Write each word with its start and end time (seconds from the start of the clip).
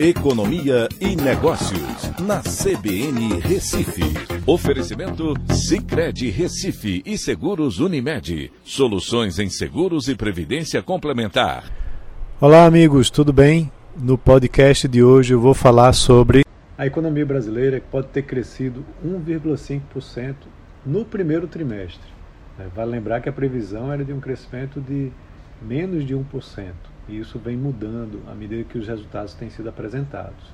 Economia 0.00 0.88
e 1.00 1.16
Negócios, 1.16 2.12
na 2.20 2.40
CBN 2.40 3.40
Recife. 3.40 4.04
Oferecimento 4.46 5.34
Cicred 5.52 6.30
Recife 6.30 7.02
e 7.04 7.18
Seguros 7.18 7.80
Unimed. 7.80 8.52
Soluções 8.62 9.40
em 9.40 9.50
seguros 9.50 10.06
e 10.06 10.14
previdência 10.14 10.80
complementar. 10.84 11.64
Olá, 12.40 12.64
amigos, 12.64 13.10
tudo 13.10 13.32
bem? 13.32 13.72
No 14.00 14.16
podcast 14.16 14.86
de 14.86 15.02
hoje 15.02 15.34
eu 15.34 15.40
vou 15.40 15.52
falar 15.52 15.92
sobre 15.92 16.44
a 16.78 16.86
economia 16.86 17.26
brasileira 17.26 17.80
que 17.80 17.88
pode 17.88 18.06
ter 18.06 18.22
crescido 18.22 18.86
1,5% 19.04 20.36
no 20.86 21.04
primeiro 21.04 21.48
trimestre. 21.48 22.08
Vale 22.72 22.92
lembrar 22.92 23.20
que 23.20 23.28
a 23.28 23.32
previsão 23.32 23.92
era 23.92 24.04
de 24.04 24.12
um 24.12 24.20
crescimento 24.20 24.80
de 24.80 25.10
menos 25.60 26.06
de 26.06 26.14
1%. 26.14 26.72
E 27.08 27.18
isso 27.18 27.38
vem 27.38 27.56
mudando 27.56 28.20
à 28.30 28.34
medida 28.34 28.64
que 28.64 28.78
os 28.78 28.86
resultados 28.86 29.34
têm 29.34 29.48
sido 29.50 29.68
apresentados. 29.68 30.52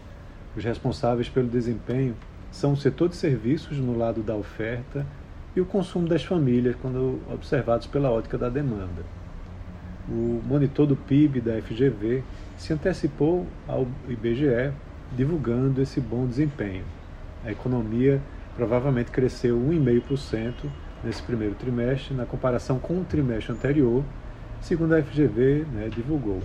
Os 0.56 0.62
responsáveis 0.62 1.28
pelo 1.28 1.48
desempenho 1.48 2.14
são 2.52 2.72
o 2.72 2.76
setor 2.76 3.08
de 3.08 3.16
serviços 3.16 3.78
no 3.78 3.98
lado 3.98 4.22
da 4.22 4.36
oferta 4.36 5.04
e 5.56 5.60
o 5.60 5.66
consumo 5.66 6.06
das 6.06 6.24
famílias, 6.24 6.76
quando 6.80 7.20
observados 7.32 7.86
pela 7.86 8.10
ótica 8.10 8.38
da 8.38 8.48
demanda. 8.48 9.02
O 10.08 10.40
monitor 10.46 10.86
do 10.86 10.94
PIB 10.94 11.40
da 11.40 11.60
FGV 11.60 12.22
se 12.56 12.72
antecipou 12.72 13.46
ao 13.66 13.86
IBGE, 14.08 14.72
divulgando 15.16 15.80
esse 15.80 16.00
bom 16.00 16.26
desempenho. 16.26 16.84
A 17.44 17.50
economia 17.50 18.20
provavelmente 18.56 19.10
cresceu 19.10 19.58
1,5% 19.58 20.52
nesse 21.02 21.22
primeiro 21.22 21.54
trimestre, 21.54 22.14
na 22.14 22.24
comparação 22.24 22.78
com 22.78 23.00
o 23.00 23.04
trimestre 23.04 23.52
anterior, 23.52 24.04
segundo 24.64 24.94
a 24.94 25.02
FGV 25.02 25.66
né, 25.70 25.90
divulgou. 25.94 26.40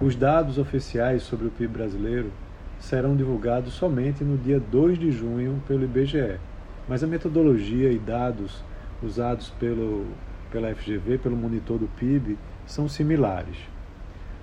Os 0.00 0.14
dados 0.14 0.58
oficiais 0.58 1.24
sobre 1.24 1.48
o 1.48 1.50
PIB 1.50 1.72
brasileiro 1.72 2.30
serão 2.78 3.16
divulgados 3.16 3.74
somente 3.74 4.22
no 4.22 4.38
dia 4.38 4.60
2 4.60 4.96
de 4.96 5.10
junho 5.10 5.60
pelo 5.66 5.82
IBGE, 5.82 6.38
mas 6.88 7.02
a 7.02 7.06
metodologia 7.08 7.90
e 7.90 7.98
dados 7.98 8.62
usados 9.02 9.50
pelo, 9.58 10.06
pela 10.52 10.72
FGV, 10.72 11.18
pelo 11.18 11.36
monitor 11.36 11.78
do 11.78 11.88
PIB, 11.98 12.38
são 12.64 12.88
similares. 12.88 13.56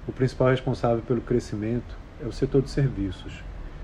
O 0.06 0.12
principal 0.12 0.50
responsável 0.50 1.02
pelo 1.02 1.22
crescimento 1.22 1.96
é 2.22 2.28
o 2.28 2.34
setor 2.34 2.62
de 2.62 2.70
serviços, 2.70 3.42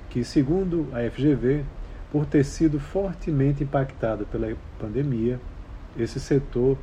que, 0.09 0.25
segundo 0.25 0.90
a 0.92 1.09
FGV, 1.09 1.64
por 2.12 2.25
ter 2.25 2.44
sido 2.44 2.81
fortemente 2.81 3.64
impactado 3.64 4.25
pela 4.25 4.53
pandemia, 4.78 5.40
esse 5.98 6.20
setor 6.20 6.78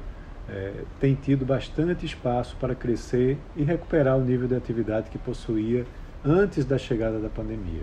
é, 0.48 0.84
tem 1.00 1.14
tido 1.14 1.44
bastante 1.44 2.04
espaço 2.04 2.56
para 2.56 2.74
crescer 2.74 3.38
e 3.56 3.62
recuperar 3.62 4.16
o 4.16 4.24
nível 4.24 4.46
de 4.46 4.54
atividade 4.54 5.10
que 5.10 5.18
possuía 5.18 5.86
antes 6.24 6.64
da 6.64 6.78
chegada 6.78 7.18
da 7.18 7.28
pandemia. 7.28 7.82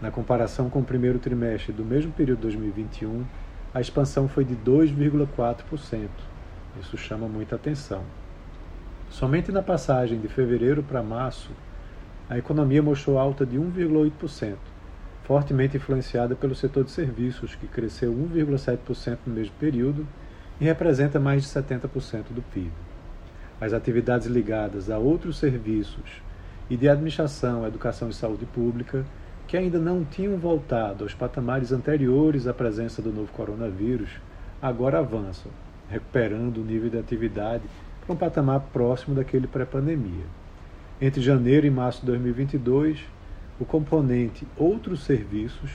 Na 0.00 0.10
comparação 0.10 0.70
com 0.70 0.80
o 0.80 0.84
primeiro 0.84 1.18
trimestre 1.18 1.72
do 1.72 1.84
mesmo 1.84 2.12
período 2.12 2.38
de 2.38 2.42
2021, 2.42 3.24
a 3.74 3.80
expansão 3.80 4.28
foi 4.28 4.44
de 4.44 4.56
2,4%. 4.56 6.08
Isso 6.80 6.96
chama 6.96 7.26
muita 7.28 7.56
atenção. 7.56 8.02
Somente 9.10 9.50
na 9.50 9.62
passagem 9.62 10.20
de 10.20 10.28
fevereiro 10.28 10.82
para 10.82 11.02
março, 11.02 11.50
a 12.28 12.36
economia 12.38 12.82
mostrou 12.82 13.18
alta 13.18 13.44
de 13.44 13.56
1,8%, 13.56 14.56
fortemente 15.24 15.76
influenciada 15.76 16.36
pelo 16.36 16.54
setor 16.54 16.84
de 16.84 16.90
serviços, 16.90 17.54
que 17.54 17.66
cresceu 17.66 18.12
1,7% 18.12 19.18
no 19.26 19.34
mesmo 19.34 19.54
período 19.58 20.06
e 20.60 20.64
representa 20.64 21.20
mais 21.20 21.42
de 21.42 21.48
70% 21.48 22.24
do 22.30 22.42
PIB. 22.42 22.70
As 23.60 23.72
atividades 23.72 24.26
ligadas 24.26 24.90
a 24.90 24.98
outros 24.98 25.38
serviços 25.38 26.22
e 26.70 26.76
de 26.76 26.88
administração, 26.88 27.66
educação 27.66 28.08
e 28.08 28.14
saúde 28.14 28.46
pública, 28.46 29.04
que 29.46 29.56
ainda 29.56 29.78
não 29.78 30.04
tinham 30.04 30.36
voltado 30.36 31.04
aos 31.04 31.14
patamares 31.14 31.72
anteriores 31.72 32.46
à 32.46 32.52
presença 32.52 33.00
do 33.00 33.12
novo 33.12 33.32
coronavírus, 33.32 34.10
agora 34.60 34.98
avançam, 34.98 35.50
recuperando 35.88 36.58
o 36.58 36.64
nível 36.64 36.90
de 36.90 36.98
atividade 36.98 37.64
para 38.04 38.12
um 38.12 38.16
patamar 38.16 38.60
próximo 38.72 39.14
daquele 39.14 39.46
pré-pandemia. 39.46 40.26
Entre 41.00 41.22
janeiro 41.22 41.66
e 41.66 41.70
março 41.70 42.00
de 42.00 42.06
2022, 42.06 42.98
o 43.58 43.64
componente 43.64 44.46
outros 44.56 45.04
serviços 45.04 45.70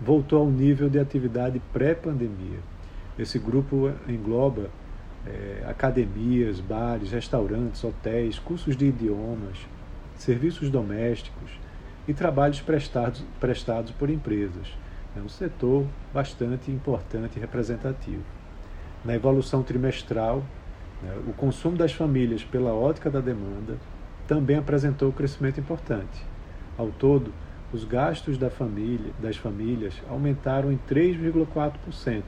voltou 0.00 0.40
ao 0.40 0.50
nível 0.50 0.88
de 0.88 0.98
atividade 0.98 1.60
pré-pandemia 1.72 2.60
esse 3.18 3.38
grupo 3.38 3.90
engloba 4.08 4.70
é, 5.26 5.64
academias, 5.68 6.60
bares, 6.60 7.10
restaurantes, 7.10 7.82
hotéis, 7.82 8.38
cursos 8.38 8.76
de 8.76 8.86
idiomas, 8.86 9.58
serviços 10.16 10.70
domésticos 10.70 11.50
e 12.06 12.14
trabalhos 12.14 12.60
prestados, 12.60 13.22
prestados 13.40 13.90
por 13.92 14.10
empresas. 14.10 14.72
É 15.16 15.20
um 15.20 15.28
setor 15.28 15.86
bastante 16.12 16.70
importante 16.70 17.36
e 17.36 17.40
representativo. 17.40 18.22
Na 19.04 19.14
evolução 19.14 19.62
trimestral, 19.62 20.42
né, 21.02 21.16
o 21.26 21.32
consumo 21.32 21.76
das 21.76 21.92
famílias 21.92 22.44
pela 22.44 22.72
ótica 22.72 23.10
da 23.10 23.20
demanda 23.20 23.76
também 24.26 24.56
apresentou 24.56 25.12
crescimento 25.12 25.60
importante. 25.60 26.22
Ao 26.76 26.88
todo, 26.88 27.32
os 27.72 27.84
gastos 27.84 28.36
da 28.38 28.50
família, 28.50 29.12
das 29.20 29.36
famílias 29.36 29.94
aumentaram 30.08 30.70
em 30.70 30.78
3,4%, 30.88 32.22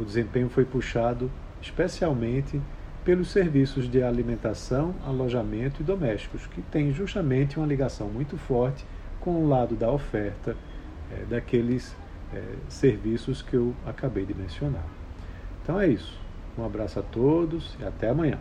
o 0.00 0.04
desempenho 0.04 0.48
foi 0.48 0.64
puxado 0.64 1.30
especialmente 1.60 2.60
pelos 3.04 3.30
serviços 3.30 3.90
de 3.90 4.02
alimentação, 4.02 4.94
alojamento 5.06 5.82
e 5.82 5.84
domésticos, 5.84 6.46
que 6.46 6.62
têm 6.62 6.92
justamente 6.92 7.58
uma 7.58 7.66
ligação 7.66 8.08
muito 8.08 8.36
forte 8.36 8.84
com 9.20 9.44
o 9.44 9.48
lado 9.48 9.74
da 9.74 9.90
oferta 9.90 10.56
é, 11.12 11.24
daqueles 11.24 11.94
é, 12.32 12.42
serviços 12.68 13.42
que 13.42 13.54
eu 13.54 13.74
acabei 13.86 14.24
de 14.24 14.34
mencionar. 14.34 14.84
Então 15.62 15.80
é 15.80 15.88
isso. 15.88 16.18
Um 16.58 16.64
abraço 16.64 16.98
a 16.98 17.02
todos 17.02 17.76
e 17.80 17.84
até 17.84 18.08
amanhã. 18.08 18.38